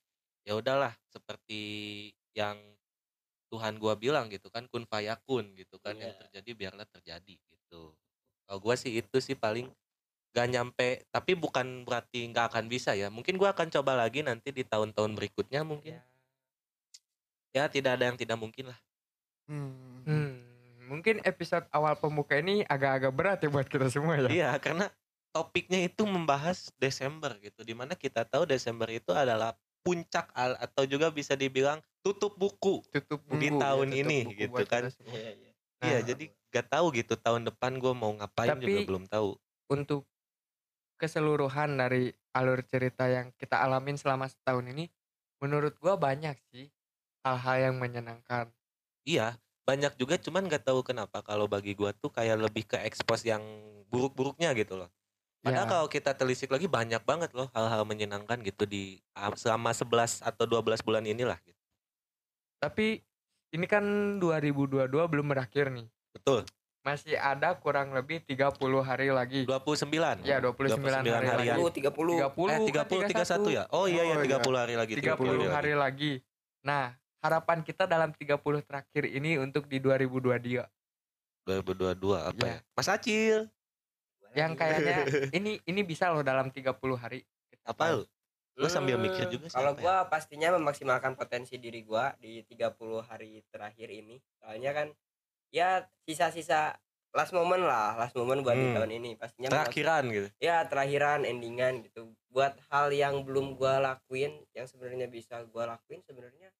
ya 0.46 0.52
udahlah 0.58 0.94
seperti 1.12 1.60
yang 2.34 2.58
Tuhan 3.52 3.78
gua 3.78 3.94
bilang 3.94 4.26
gitu 4.32 4.50
kan 4.50 4.66
kun 4.66 4.84
fayakun 4.88 5.54
gitu 5.54 5.78
kan 5.78 5.94
yang 6.00 6.10
Iya. 6.10 6.18
terjadi 6.18 6.50
biarlah 6.58 6.88
terjadi 6.90 7.34
gitu. 7.38 7.94
Kalau 8.46 8.58
gua 8.60 8.74
sih 8.74 8.92
itu 9.00 9.18
sih 9.22 9.36
paling 9.38 9.70
gak 10.34 10.50
nyampe 10.50 11.06
tapi 11.08 11.38
bukan 11.38 11.86
berarti 11.86 12.26
nggak 12.26 12.50
akan 12.50 12.66
bisa 12.66 12.92
ya. 12.92 13.06
Mungkin 13.06 13.38
gua 13.38 13.54
akan 13.54 13.70
coba 13.70 13.94
lagi 13.94 14.20
nanti 14.20 14.50
di 14.50 14.66
tahun-tahun 14.66 15.14
berikutnya 15.14 15.62
mungkin. 15.62 15.94
Ya 17.54 17.70
tidak 17.70 17.96
ada 17.96 18.10
yang 18.10 18.18
tidak 18.18 18.34
mungkin 18.34 18.74
lah. 18.74 18.78
Hmm. 19.46 20.02
Hmm, 20.02 20.34
mungkin 20.90 21.22
episode 21.22 21.70
awal 21.70 21.94
pembuka 21.94 22.34
ini 22.34 22.66
agak-agak 22.66 23.12
berat 23.14 23.38
ya 23.40 23.48
buat 23.48 23.68
kita 23.70 23.86
semua 23.86 24.18
ya. 24.18 24.26
Iya 24.26 24.50
karena 24.58 24.90
topiknya 25.30 25.86
itu 25.86 26.02
membahas 26.02 26.74
Desember 26.82 27.30
gitu. 27.38 27.62
Di 27.62 27.74
mana 27.78 27.94
kita 27.94 28.26
tahu 28.26 28.42
Desember 28.42 28.90
itu 28.90 29.14
adalah 29.14 29.54
puncak 29.86 30.34
al 30.34 30.58
atau 30.58 30.82
juga 30.82 31.12
bisa 31.12 31.36
dibilang 31.36 31.76
tutup 32.00 32.34
buku 32.34 32.80
Tutup 32.88 33.20
Di 33.36 33.52
buku. 33.52 33.60
tahun 33.60 33.86
tutup 33.92 34.00
ini 34.02 34.18
buku 34.24 34.34
gitu 34.40 34.62
kan. 34.66 34.82
Iya, 35.84 36.00
Nah. 36.00 36.02
jadi 36.02 36.24
gak 36.48 36.66
tahu 36.72 36.86
gitu 36.96 37.12
tahun 37.14 37.44
depan 37.44 37.76
gue 37.76 37.92
mau 37.92 38.08
ngapain 38.16 38.56
juga 38.56 38.64
Tapi- 38.64 38.88
belum 38.88 39.04
tahu. 39.04 39.36
Untuk 39.68 40.08
keseluruhan 41.04 41.76
dari 41.76 42.08
alur 42.32 42.64
cerita 42.64 43.04
yang 43.04 43.28
kita 43.36 43.60
alamin 43.60 44.00
selama 44.00 44.24
setahun 44.24 44.64
ini, 44.64 44.88
menurut 45.44 45.76
gua 45.76 46.00
banyak 46.00 46.40
sih 46.48 46.72
hal-hal 47.20 47.70
yang 47.70 47.76
menyenangkan. 47.76 48.48
Iya, 49.04 49.36
banyak 49.68 50.00
juga 50.00 50.16
cuman 50.16 50.48
gak 50.48 50.64
tahu 50.64 50.80
kenapa 50.80 51.20
kalau 51.20 51.44
bagi 51.44 51.76
gue 51.76 51.92
tuh 52.00 52.08
kayak 52.08 52.40
lebih 52.40 52.64
ke 52.64 52.80
expose 52.84 53.24
yang 53.24 53.40
buruk-buruknya 53.92 54.52
gitu 54.56 54.80
loh. 54.80 54.88
Padahal 55.44 55.68
Ya. 55.68 55.72
kalau 55.76 55.86
kita 55.92 56.16
telisik 56.16 56.48
lagi 56.48 56.64
banyak 56.64 57.04
banget 57.04 57.36
loh 57.36 57.52
hal-hal 57.52 57.84
menyenangkan 57.84 58.40
gitu 58.40 58.64
di 58.64 59.04
ah, 59.12 59.28
selama 59.36 59.76
11 59.76 60.24
atau 60.24 60.48
12 60.48 60.80
bulan 60.80 61.04
inilah 61.04 61.36
gitu. 61.44 61.60
Tapi 62.64 63.04
ini 63.52 63.66
kan 63.68 63.84
2022 64.20 64.88
belum 64.88 65.26
berakhir 65.28 65.68
nih. 65.68 65.84
Betul. 66.16 66.48
Masih 66.84 67.16
ada 67.16 67.56
kurang 67.56 67.96
lebih 67.96 68.20
30 68.20 68.52
hari 68.78 69.08
lagi. 69.08 69.48
29. 69.48 70.20
Ya, 70.20 70.36
29 70.36 70.84
hari 71.00 71.08
harian. 71.08 71.56
lagi. 71.56 71.80
30 71.80 71.88
30 71.88 72.28
30 72.28 72.52
Eh, 72.52 72.60
30 72.68 73.08
31 73.08 73.48
ya? 73.50 73.64
Oh 73.72 73.88
iya 73.88 74.04
ya 74.04 74.14
Oh, 74.14 74.20
iya. 74.20 74.36
30 74.36 74.52
hari 74.54 74.74
lagi. 74.76 74.92
30 75.00 75.48
hari 75.48 75.72
lagi. 75.72 75.72
lagi. 75.74 76.12
Nah, 76.60 76.92
harapan 77.18 77.64
kita 77.64 77.88
dalam 77.88 78.12
30 78.12 78.36
terakhir 78.60 79.08
ini 79.08 79.40
untuk 79.40 79.64
di 79.64 79.80
2022 79.80 80.60
2022 81.42 82.20
apa 82.22 82.36
Ya. 82.38 82.48
ya? 82.50 82.58
Mas 82.70 82.88
Acil. 82.88 83.48
yang 84.34 84.52
kayaknya 84.52 85.06
ini 85.30 85.62
ini 85.62 85.80
bisa 85.80 86.10
loh 86.10 86.20
dalam 86.20 86.50
30 86.50 86.74
hari. 86.94 87.22
Apa 87.62 87.94
lu? 87.94 88.04
Gue 88.52 88.68
sambil 88.68 88.98
mikir 88.98 89.24
juga 89.28 89.46
sih 89.46 89.50
Hmm, 89.50 89.56
Kalau 89.56 89.72
apa 89.72 89.78
ya. 89.78 89.82
gua 89.82 89.96
pastinya 90.06 90.48
memaksimalkan 90.52 91.14
potensi 91.14 91.54
diri 91.56 91.80
gua 91.80 92.12
di 92.18 92.44
30 92.44 92.74
hari 93.00 93.40
terakhir 93.48 93.88
ini. 93.88 94.18
Soalnya 94.36 94.70
kan 94.70 94.86
ya 95.54 95.86
sisa-sisa 96.02 96.74
last 97.14 97.30
moment 97.30 97.62
lah, 97.62 97.94
last 97.94 98.18
moment 98.18 98.42
buat 98.42 98.58
di 98.58 98.74
Hmm. 98.74 98.74
tahun 98.74 98.90
ini 98.98 99.10
pastinya 99.14 99.54
Terakhiran 99.54 100.04
gitu. 100.10 100.28
ya 100.42 100.66
terakhiran 100.66 101.22
endingan 101.22 101.86
gitu 101.86 102.10
buat 102.26 102.58
hal 102.74 102.90
yang 102.90 103.22
belum 103.22 103.54
gua 103.54 103.78
lakuin 103.78 104.42
yang 104.50 104.66
sebenarnya 104.66 105.06
bisa 105.06 105.46
gua 105.46 105.78
lakuin 105.78 106.02
sebenarnya 106.02 106.50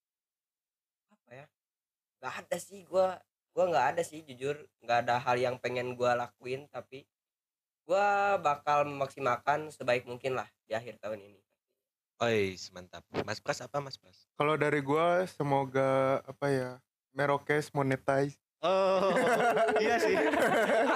apa 1.11 1.31
ya 1.43 1.47
nggak 2.23 2.35
ada 2.47 2.57
sih 2.63 2.87
gua 2.87 3.19
gua 3.51 3.65
nggak 3.67 3.87
ada 3.99 4.03
sih 4.07 4.23
jujur 4.23 4.63
nggak 4.87 4.99
ada 5.11 5.19
hal 5.19 5.43
yang 5.43 5.59
pengen 5.59 5.99
gua 5.99 6.15
lakuin 6.15 6.71
tapi 6.71 7.03
gua 7.83 8.39
bakal 8.39 8.87
memaksimalkan 8.87 9.75
sebaik 9.75 10.07
mungkin 10.07 10.39
lah 10.39 10.47
di 10.71 10.79
akhir 10.79 11.03
tahun 11.03 11.19
ini 11.35 11.43
Oi, 12.23 12.55
mantap. 12.71 13.03
Mas 13.27 13.43
Pras 13.43 13.59
apa 13.59 13.83
Mas 13.83 13.99
Pras? 13.99 14.31
Kalau 14.39 14.55
dari 14.55 14.79
gua 14.79 15.27
semoga 15.27 16.23
apa 16.23 16.47
ya 16.47 16.71
Merokes 17.11 17.75
monetize. 17.75 18.39
Oh, 18.65 19.13
iya 19.77 20.01
sih. 20.01 20.17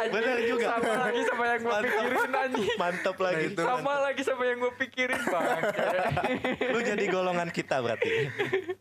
Bener 0.09 0.37
juga. 0.49 0.81
Sama 0.81 0.95
lagi 1.05 1.21
sama 1.29 1.45
yang 1.45 1.61
gue 1.61 1.77
pikirin 1.85 2.33
anjing. 2.33 2.79
Mantap 2.81 3.17
lagi. 3.21 3.37
Nah, 3.37 3.53
itu. 3.53 3.63
Sama 3.63 3.95
lagi 4.01 4.23
sama 4.25 4.43
yang 4.49 4.59
gue 4.65 4.73
pikirin 4.81 5.21
bang. 5.29 5.61
Lu 6.73 6.79
jadi 6.81 7.05
golongan 7.13 7.49
kita 7.53 7.85
berarti. 7.85 8.09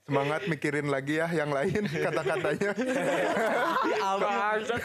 Semangat 0.07 0.47
mikirin 0.47 0.87
lagi 0.87 1.19
ya 1.19 1.27
yang 1.35 1.51
lain 1.51 1.83
kata-katanya. 2.07 2.71
Bangsat, 4.17 4.81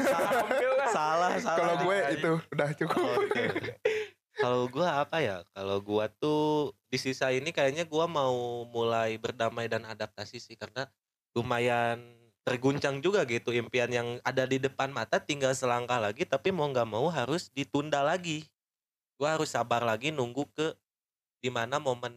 ambil 0.51 0.71
lah. 0.75 0.89
salah, 0.91 1.31
salah. 1.39 1.57
Kalau 1.63 1.75
gue 1.87 1.99
itu 2.19 2.33
udah 2.59 2.69
cukup. 2.75 3.07
Oke. 3.23 3.45
Kalau 4.33 4.67
gua 4.67 5.07
apa 5.07 5.23
ya? 5.23 5.47
Kalau 5.55 5.79
gua 5.79 6.11
tuh 6.11 6.75
di 6.91 6.99
sisa 6.99 7.31
ini 7.31 7.55
kayaknya 7.55 7.87
gua 7.87 8.11
mau 8.11 8.67
mulai 8.67 9.15
berdamai 9.15 9.71
dan 9.71 9.87
adaptasi 9.87 10.43
sih 10.43 10.59
karena 10.59 10.91
lumayan 11.37 12.22
terguncang 12.43 12.99
juga 12.99 13.23
gitu 13.27 13.55
impian 13.55 13.91
yang 13.91 14.09
ada 14.27 14.45
di 14.47 14.59
depan 14.59 14.91
mata 14.91 15.23
tinggal 15.23 15.55
selangkah 15.55 16.03
lagi 16.03 16.27
tapi 16.27 16.51
mau 16.51 16.67
nggak 16.67 16.89
mau 16.89 17.07
harus 17.11 17.49
ditunda 17.55 18.03
lagi. 18.03 18.47
Gua 19.21 19.39
harus 19.39 19.55
sabar 19.55 19.83
lagi 19.87 20.11
nunggu 20.11 20.45
ke 20.55 20.75
di 21.43 21.51
mana 21.53 21.79
momen 21.79 22.15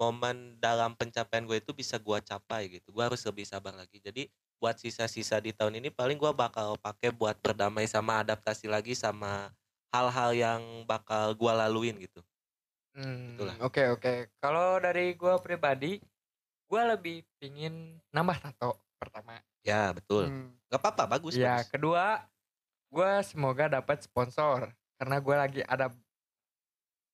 momen 0.00 0.56
dalam 0.56 0.96
pencapaian 0.96 1.44
gue 1.44 1.60
itu 1.60 1.76
bisa 1.76 2.00
gua 2.00 2.24
capai 2.24 2.80
gitu. 2.80 2.88
Gua 2.92 3.12
harus 3.12 3.20
lebih 3.28 3.44
sabar 3.44 3.76
lagi. 3.76 4.00
Jadi 4.00 4.32
buat 4.56 4.80
sisa-sisa 4.80 5.40
di 5.44 5.52
tahun 5.52 5.80
ini 5.80 5.92
paling 5.92 6.16
gua 6.16 6.32
bakal 6.32 6.80
pakai 6.80 7.12
buat 7.12 7.36
berdamai 7.40 7.84
sama 7.84 8.24
adaptasi 8.24 8.68
lagi 8.68 8.96
sama 8.96 9.52
hal-hal 9.92 10.32
yang 10.32 10.62
bakal 10.88 11.36
gua 11.36 11.52
laluin 11.66 12.00
gitu. 12.00 12.24
Hmm. 12.96 13.38
Oke 13.62 13.86
oke. 13.92 14.32
Kalau 14.42 14.80
dari 14.82 15.14
gua 15.14 15.38
pribadi, 15.38 16.00
gua 16.66 16.96
lebih 16.96 17.22
pingin 17.38 18.00
nambah 18.10 18.38
tato 18.42 18.80
pertama. 18.98 19.38
Ya 19.62 19.90
betul. 19.90 20.26
Hmm. 20.26 20.50
Gak 20.66 20.78
apa-apa 20.78 21.04
bagus. 21.10 21.34
ya 21.34 21.58
bagus. 21.58 21.68
kedua, 21.68 22.04
gua 22.88 23.20
semoga 23.20 23.68
dapat 23.70 24.00
sponsor 24.00 24.70
karena 24.96 25.16
gua 25.18 25.36
lagi 25.40 25.60
ada 25.62 25.90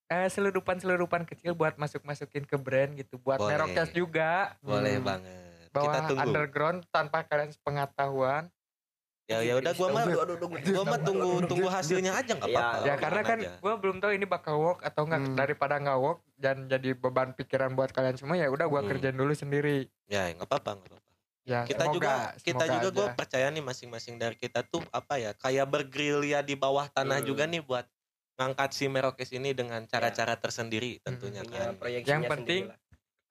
eh 0.07 0.27
seludupan 0.27 0.79
seludupan 0.79 1.25
kecil 1.25 1.51
buat 1.51 1.75
masuk 1.75 1.99
masukin 2.01 2.41
ke 2.41 2.55
brand 2.55 2.95
gitu, 2.95 3.19
buat 3.19 3.37
Boleh. 3.37 3.59
merokes 3.59 3.91
juga. 3.91 4.55
Boleh 4.61 4.95
Hmm. 4.95 5.05
banget. 5.05 5.67
Bahwa 5.69 5.85
Kita 5.85 5.99
tunggu. 6.07 6.23
underground 6.23 6.79
tanpa 6.89 7.17
kalian 7.23 7.51
sepengetahuan. 7.51 8.47
Ya 9.27 9.43
ya 9.43 9.59
udah 9.59 9.75
gua 9.75 9.87
mah 9.91 10.07
gua 10.07 10.83
mah 10.85 10.99
tunggu 11.03 11.43
tunggu 11.43 11.67
hasilnya 11.67 12.15
aja 12.15 12.31
nggak 12.31 12.47
Iya. 12.47 12.55
apa-apa. 12.55 12.77
Ya 12.77 12.83
Tenang 12.87 13.01
karena 13.03 13.21
kan 13.21 13.37
aja. 13.37 13.51
gue 13.59 13.73
belum 13.77 13.97
tahu 13.99 14.11
ini 14.13 14.23
bakal 14.25 14.55
work 14.55 14.79
atau 14.81 15.03
enggak 15.03 15.21
Hmm. 15.21 15.35
daripada 15.35 15.75
nggak 15.75 15.99
work 15.99 16.19
dan 16.33 16.57
jadi 16.65 16.89
beban 16.95 17.35
pikiran 17.35 17.75
buat 17.75 17.91
kalian 17.91 18.15
semua 18.15 18.39
ya 18.39 18.47
udah 18.47 18.63
gua 18.65 18.79
Hmm. 18.79 18.89
kerjain 18.89 19.13
dulu 19.13 19.35
sendiri. 19.35 19.91
ya 20.05 20.31
nggak 20.31 20.47
apa-apa 20.47 20.79
nggak 20.79 20.87
apa-apa. 20.89 21.06
Ya 21.47 21.63
Kita 21.63 21.87
semoga, 21.87 21.95
juga 21.95 22.11
kita 22.37 22.59
semoga 22.59 22.73
juga 22.75 22.87
gue 22.91 23.07
percaya 23.15 23.47
nih 23.47 23.63
masing-masing 23.63 24.19
dari 24.19 24.35
kita 24.35 24.61
tuh 24.61 24.83
apa 24.91 25.15
ya 25.15 25.31
kayak 25.33 25.63
bergerilya 25.65 26.43
di 26.43 26.53
bawah 26.53 26.85
tanah 26.85 27.17
Hmm. 27.17 27.25
juga 27.25 27.47
nih 27.47 27.63
buat 27.63 27.87
ngangkat 28.35 28.69
si 28.69 28.85
Merokes 28.85 29.31
ini 29.31 29.55
dengan 29.55 29.81
cara-cara 29.83 30.35
tersendiri 30.35 30.99
tentunya 30.99 31.41
punya 31.41 31.71
kan. 31.71 31.79
proyeksinya 31.79 32.11
Yang 32.13 32.23
penting 32.29 32.61
sendiri 32.61 32.75
lah. 32.75 32.79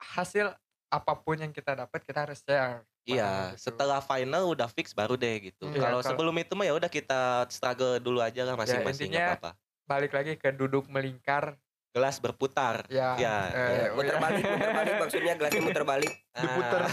hasil 0.00 0.46
apa 0.88 1.12
pun 1.14 1.36
yang 1.36 1.52
kita 1.52 1.76
dapat 1.76 2.00
kita 2.00 2.24
harus 2.24 2.40
share. 2.40 2.88
Iya, 3.04 3.52
gitu. 3.52 3.70
setelah 3.70 4.00
final 4.00 4.48
udah 4.48 4.66
fix 4.66 4.90
baru 4.90 5.14
deh 5.14 5.46
gitu. 5.46 5.68
Hmm. 5.68 5.76
Kalau 5.76 6.00
sebelum 6.00 6.34
itu 6.34 6.52
mah 6.52 6.64
ya 6.64 6.74
udah 6.74 6.88
kita 6.88 7.20
struggle 7.48 8.00
dulu 8.00 8.18
aja 8.18 8.42
lah 8.42 8.56
masing-masing 8.56 9.12
intinya- 9.12 9.30
nggak 9.30 9.44
apa-apa. 9.44 9.52
balik 9.84 10.10
lagi 10.10 10.34
ke 10.34 10.50
duduk 10.50 10.88
melingkar 10.88 11.54
Gelas 11.96 12.20
berputar. 12.20 12.84
ya. 12.86 13.16
Ya, 13.16 13.36
eh, 13.48 13.68
Ya, 13.72 13.84
oh 13.88 13.96
muter 13.96 14.12
ya. 14.12 14.20
balik, 14.20 14.44
muter 14.44 14.70
balik 14.70 14.94
maksudnya 15.00 15.32
gelasnya 15.32 15.62
muter 15.66 15.80
balik. 15.82 16.12
Diputer. 16.36 16.80
Ah. 16.84 16.92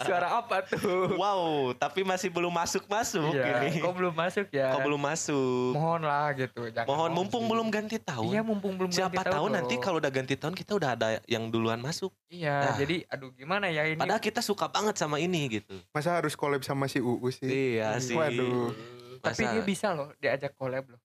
Suara 0.04 0.28
apa 0.36 0.60
tuh? 0.62 1.16
wow, 1.16 1.40
tapi 1.72 2.04
masih 2.04 2.28
belum 2.28 2.52
masuk-masuk 2.52 3.32
Iya, 3.32 3.64
ini. 3.64 3.80
kok 3.80 3.96
belum 3.96 4.12
masuk 4.12 4.46
ya? 4.52 4.68
Kok 4.70 4.84
belum 4.84 5.00
masuk? 5.00 5.72
Mohon 5.72 6.02
lah 6.04 6.28
gitu. 6.34 6.60
Jangan 6.68 6.84
Mohon 6.84 7.10
mumpung 7.14 7.40
sih. 7.40 7.50
belum 7.50 7.66
ganti 7.70 7.96
tahun. 7.96 8.28
Iya, 8.28 8.42
mumpung 8.42 8.72
belum 8.76 8.90
Siapa 8.92 9.08
ganti 9.10 9.24
tahu 9.24 9.32
tahun 9.32 9.50
nanti 9.50 9.74
kalau 9.80 9.96
udah 9.96 10.12
ganti 10.12 10.34
tahun 10.36 10.52
kita 10.52 10.72
udah 10.74 10.90
ada 10.92 11.08
yang 11.24 11.48
duluan 11.48 11.80
masuk. 11.80 12.12
Iya, 12.28 12.56
Nah. 12.62 12.76
jadi 12.76 13.08
aduh 13.08 13.32
gimana 13.32 13.66
ya 13.66 13.88
ini? 13.88 13.96
Padahal 13.96 14.20
kita 14.20 14.44
suka 14.44 14.68
banget 14.68 14.94
sama 14.94 15.16
ini 15.16 15.48
gitu. 15.50 15.80
Masa 15.90 16.12
harus 16.14 16.36
collab 16.36 16.60
sama 16.60 16.84
si 16.84 17.00
UU 17.00 17.24
sih? 17.30 17.48
Iya 17.48 17.96
sih. 17.96 18.12
Waduh. 18.12 18.68
Hmm. 18.68 19.24
Tapi 19.24 19.40
Masa- 19.40 19.52
dia 19.56 19.62
bisa 19.64 19.86
loh 19.90 20.12
diajak 20.14 20.52
collab 20.52 20.84
loh. 20.86 21.00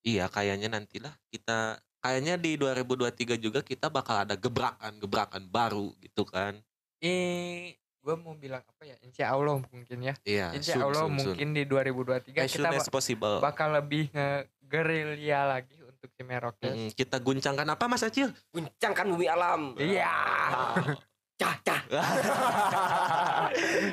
Iya, 0.00 0.24
kayaknya 0.26 0.72
nantilah 0.72 1.12
kita 1.28 1.76
kayaknya 2.00 2.34
di 2.34 2.56
2023 2.56 3.36
juga 3.36 3.60
kita 3.60 3.86
bakal 3.86 4.24
ada 4.24 4.34
gebrakan-gebrakan 4.34 5.46
baru 5.46 5.92
gitu 6.00 6.24
kan. 6.24 6.56
Eh, 6.98 7.72
gue 7.96 8.14
mau 8.16 8.32
bilang 8.34 8.60
apa 8.60 8.82
ya? 8.82 8.96
Insya 9.00 9.30
Allah 9.30 9.60
mungkin 9.62 9.98
ya. 10.00 10.14
Iya, 10.22 10.46
Insya 10.52 10.76
soon, 10.76 10.84
Allah 10.86 11.02
soon, 11.02 11.12
soon. 11.14 11.26
mungkin 11.32 11.48
di 11.52 11.62
2023 11.64 12.40
As 12.40 12.50
kita 12.50 12.56
soon 12.58 12.74
as 12.74 12.84
ba- 12.84 12.92
possible. 12.92 13.36
bakal 13.38 13.68
lebih 13.70 14.08
nge-gerilya 14.10 15.40
lagi 15.46 15.76
untuk 15.80 16.08
si 16.10 16.22
Merokes. 16.22 16.72
Mm, 16.72 16.90
kita 16.92 17.16
guncangkan 17.18 17.68
apa 17.68 17.84
Mas 17.84 18.00
Acil? 18.00 18.32
Guncangkan 18.50 19.06
bumi 19.06 19.26
alam. 19.28 19.76
Iya. 19.76 20.12
Cah, 21.36 21.56
cah. 21.60 21.80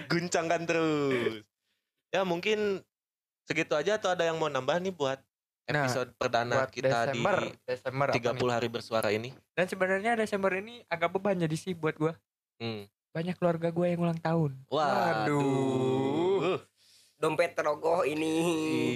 guncangkan 0.07 0.61
terus. 0.63 1.43
Ya 2.09 2.23
mungkin 2.23 2.83
segitu 3.43 3.75
aja 3.75 3.95
atau 3.95 4.11
ada 4.11 4.23
yang 4.23 4.35
mau 4.35 4.47
nambah 4.47 4.79
nih 4.79 4.91
buat 4.91 5.19
Nah, 5.67 5.83
episode 5.83 6.15
perdana 6.15 6.63
Buat 6.63 6.71
kita 6.71 7.11
Desember, 7.11 7.37
di 7.43 7.51
Desember 7.67 8.07
apa 8.07 8.15
30 8.15 8.39
nih? 8.39 8.51
hari 8.55 8.67
bersuara 8.71 9.09
ini. 9.11 9.29
Dan 9.51 9.67
sebenarnya 9.67 10.15
Desember 10.15 10.55
ini 10.55 10.79
agak 10.87 11.11
beban 11.11 11.35
jadi 11.35 11.57
sih 11.59 11.75
buat 11.75 11.99
gue. 11.99 12.15
Hmm. 12.63 12.87
Banyak 13.11 13.35
keluarga 13.35 13.67
gue 13.67 13.83
yang 13.85 13.99
ulang 13.99 14.15
tahun. 14.15 14.55
Waduh. 14.71 16.63
Dompet 17.17 17.51
terogoh 17.51 18.05
ini. 18.05 18.31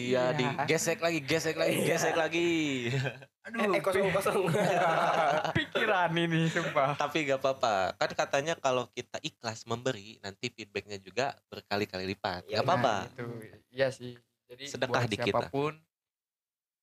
Iya, 0.07 0.31
Iya. 0.31 0.63
digesek 0.63 1.01
lagi, 1.01 1.19
gesek 1.19 1.57
lagi, 1.57 1.73
Iya. 1.75 1.87
gesek 1.91 2.15
lagi. 2.15 2.49
Eh, 2.93 3.67
eh, 3.67 3.81
kosong 3.81 4.13
kosong. 4.13 4.45
Pikiran 5.57 6.13
ini 6.13 6.45
sumpah. 6.47 6.93
Tapi 6.95 7.25
gak 7.25 7.41
apa-apa. 7.41 7.97
Kan 7.97 8.13
katanya 8.13 8.53
kalau 8.55 8.87
kita 8.87 9.17
ikhlas 9.19 9.65
memberi, 9.65 10.21
nanti 10.21 10.47
feedbacknya 10.47 11.01
juga 11.01 11.33
berkali-kali 11.49 12.05
lipat. 12.07 12.45
Ya, 12.45 12.61
Gak 12.61 12.69
apa-apa. 12.69 12.95
Nah, 13.09 13.11
itu 13.11 13.25
iya 13.73 13.89
sih. 13.89 14.15
Jadi 14.47 14.69
Sedekah 14.69 15.03
buat 15.03 15.11
di 15.11 15.17
kita. 15.17 15.49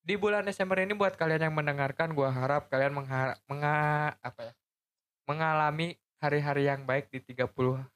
Di 0.08 0.16
bulan 0.16 0.48
Desember 0.48 0.80
ini 0.80 0.96
buat 0.96 1.20
kalian 1.20 1.52
yang 1.52 1.54
mendengarkan 1.54 2.16
gua 2.16 2.32
harap 2.32 2.72
kalian 2.72 2.96
mengha 2.96 3.36
menga 3.44 3.76
apa 4.24 4.40
ya? 4.40 4.52
mengalami 5.28 6.00
hari-hari 6.16 6.64
yang 6.64 6.88
baik 6.88 7.12
di 7.12 7.20
30 7.20 7.44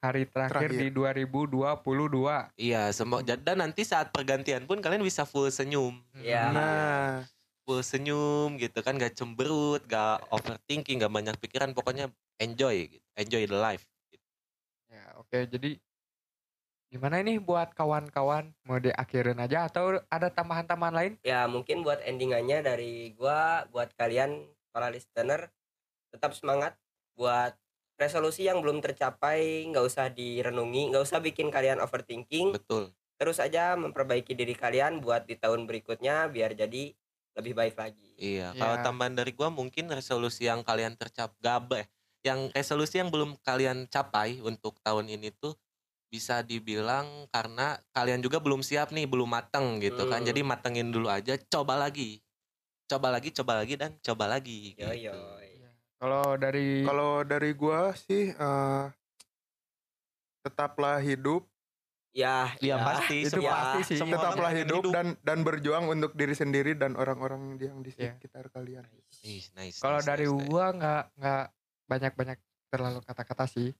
hari 0.04 0.28
terakhir, 0.28 0.68
Terakhir. 0.68 0.84
di 0.84 0.88
2022. 0.92 2.52
Iya, 2.60 2.92
semua 2.92 3.24
dan 3.24 3.56
nanti 3.56 3.88
saat 3.88 4.12
pergantian 4.12 4.68
pun 4.68 4.84
kalian 4.84 5.00
bisa 5.00 5.24
full 5.24 5.48
senyum. 5.48 5.96
Iya. 6.20 6.52
Nah, 6.52 7.24
Full 7.62 7.78
senyum 7.86 8.58
gitu 8.58 8.82
kan, 8.82 8.98
gak 8.98 9.14
cemberut, 9.14 9.86
gak 9.86 10.18
overthinking, 10.34 10.98
gak 10.98 11.14
banyak 11.14 11.38
pikiran, 11.38 11.70
pokoknya 11.70 12.10
enjoy 12.42 12.90
gitu. 12.90 13.06
Enjoy 13.14 13.46
the 13.46 13.54
life. 13.54 13.86
Ya, 14.90 15.14
oke. 15.14 15.46
Jadi 15.46 15.78
gimana 16.92 17.24
ini 17.24 17.40
buat 17.40 17.72
kawan-kawan 17.72 18.52
mau 18.68 18.76
diakhirin 18.76 19.40
aja 19.40 19.64
atau 19.68 19.96
ada 20.12 20.28
tambahan-tambahan 20.28 20.94
lain? 20.94 21.12
Ya 21.24 21.48
mungkin 21.48 21.80
buat 21.80 22.04
endingannya 22.04 22.60
dari 22.60 23.16
gua 23.16 23.64
buat 23.72 23.96
kalian 23.96 24.44
para 24.74 24.92
listener 24.92 25.48
tetap 26.12 26.36
semangat 26.36 26.76
buat 27.16 27.56
resolusi 27.96 28.44
yang 28.48 28.60
belum 28.60 28.84
tercapai 28.84 29.64
nggak 29.72 29.84
usah 29.84 30.06
direnungi 30.12 30.92
nggak 30.92 31.04
usah 31.04 31.20
bikin 31.24 31.48
kalian 31.48 31.80
overthinking 31.80 32.52
Betul. 32.56 32.92
terus 33.20 33.38
aja 33.40 33.76
memperbaiki 33.78 34.32
diri 34.36 34.56
kalian 34.56 35.00
buat 35.04 35.28
di 35.28 35.36
tahun 35.38 35.64
berikutnya 35.68 36.28
biar 36.32 36.56
jadi 36.56 36.92
lebih 37.38 37.52
baik 37.56 37.76
lagi 37.78 38.12
Iya, 38.20 38.52
Iya. 38.52 38.60
kalau 38.60 38.76
tambahan 38.80 39.14
dari 39.16 39.32
gua 39.32 39.48
mungkin 39.52 39.88
resolusi 39.92 40.48
yang 40.48 40.60
kalian 40.64 40.96
tercap 41.00 41.32
gabe 41.40 41.88
yang 42.22 42.52
resolusi 42.52 43.00
yang 43.00 43.08
belum 43.12 43.40
kalian 43.42 43.88
capai 43.90 44.38
untuk 44.44 44.78
tahun 44.84 45.08
ini 45.10 45.32
tuh 45.36 45.56
bisa 46.12 46.44
dibilang 46.44 47.08
karena 47.32 47.80
kalian 47.90 48.20
juga 48.20 48.36
belum 48.36 48.60
siap 48.60 48.92
nih, 48.92 49.08
belum 49.08 49.32
mateng 49.32 49.80
gitu 49.80 50.04
kan. 50.06 50.20
Hmm. 50.20 50.28
Jadi 50.28 50.40
matengin 50.44 50.92
dulu 50.92 51.08
aja, 51.08 51.40
coba 51.48 51.80
lagi. 51.80 52.20
Coba 52.84 53.08
lagi, 53.08 53.32
coba 53.32 53.56
lagi 53.56 53.80
dan 53.80 53.96
coba 54.04 54.28
lagi 54.28 54.76
yo 54.76 54.92
gitu. 54.92 55.08
yo 55.08 55.16
Kalau 55.96 56.36
dari 56.36 56.84
kalau 56.84 57.24
dari 57.24 57.50
gua 57.56 57.96
sih 57.96 58.28
eh, 58.28 58.84
tetaplah 60.42 60.98
hidup, 60.98 61.46
ya 62.12 62.52
Iya 62.58 62.76
ya. 62.76 62.84
pasti, 62.84 63.18
Itu 63.24 63.38
semua- 63.38 63.54
pasti 63.54 63.80
sih. 63.86 63.96
semua 63.96 64.10
orang 64.12 64.24
tetaplah 64.28 64.50
pengen 64.50 64.62
hidup, 64.66 64.82
dan 64.90 65.06
dan 65.22 65.38
berjuang 65.40 65.84
untuk 65.88 66.12
diri 66.12 66.34
sendiri 66.34 66.74
dan 66.74 66.92
orang-orang 66.92 67.56
yang 67.56 67.80
di 67.80 67.94
Iya. 67.94 68.18
sekitar 68.18 68.50
kalian. 68.50 68.84
Ih, 69.22 69.46
nice, 69.56 69.78
Kalau 69.78 70.02
nice, 70.02 70.04
dari 70.04 70.26
nice, 70.26 70.36
nice. 70.36 70.48
gua 70.50 70.64
nggak 70.74 71.02
nggak 71.16 71.44
banyak-banyak 71.86 72.38
terlalu 72.68 72.98
kata-kata 73.00 73.46
sih. 73.46 73.70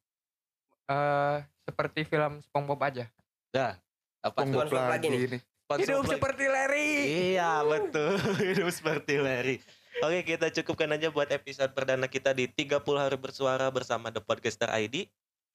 Eh 0.93 1.39
seperti 1.65 2.05
film 2.05 2.45
SpongeBob 2.45 2.81
aja. 2.85 3.09
Dah, 3.49 3.81
apa 4.21 4.45
tuh? 4.45 4.53
Tunggu 4.53 4.69
SpongeBob 4.69 4.93
lagi 4.93 5.09
lagi 5.09 5.09
nih. 5.09 5.31
nih. 5.39 5.43
Sponsor 5.63 5.81
Hidup 5.89 6.03
play. 6.05 6.13
seperti 6.19 6.45
Larry. 6.53 6.91
Iya 7.33 7.51
betul 7.65 8.13
Hidup 8.51 8.69
seperti 8.75 9.15
Larry 9.17 9.57
Oke 10.05 10.21
kita 10.27 10.47
cukupkan 10.53 10.91
aja 10.93 11.09
buat 11.09 11.31
episode 11.33 11.73
perdana 11.73 12.11
kita 12.11 12.37
di 12.37 12.51
30 12.51 12.83
hari 12.99 13.17
bersuara 13.17 13.71
bersama 13.73 14.13
The 14.13 14.21
Podcaster 14.21 14.69
ID 14.69 15.09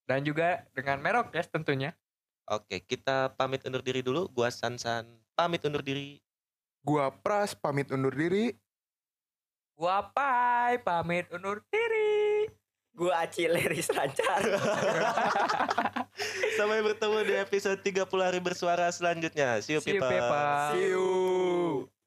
Dan 0.08 0.24
juga 0.26 0.66
dengan 0.74 0.98
Merokes 0.98 1.52
tentunya. 1.52 1.94
Oke 2.50 2.82
kita 2.82 3.36
pamit 3.36 3.62
undur 3.68 3.84
diri 3.84 4.00
dulu 4.02 4.26
Gua 4.32 4.48
Sansan 4.50 5.06
pamit 5.38 5.62
undur 5.62 5.84
diri 5.84 6.18
Gua 6.82 7.12
Pras 7.12 7.52
pamit 7.52 7.92
undur 7.92 8.14
diri. 8.14 8.54
Gua 9.76 10.02
Pai 10.10 10.80
pamit 10.82 11.28
undur 11.30 11.62
diri. 11.68 12.17
Gua 12.98 13.22
Acileris 13.22 13.86
Rancar 13.94 14.42
Sampai 16.58 16.82
bertemu 16.82 17.18
di 17.22 17.34
episode 17.38 17.78
30 17.78 18.10
hari 18.18 18.42
bersuara 18.42 18.90
selanjutnya 18.90 19.62
See 19.62 19.78
you 19.78 19.80
See 19.80 19.94
you, 19.94 20.02
people 20.02 20.10
people. 20.10 20.74
See 20.74 20.90
you. 20.90 21.97